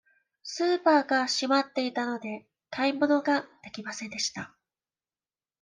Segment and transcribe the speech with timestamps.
[0.41, 4.51] スーパーが閉まっていたので、買い物ができませんでした。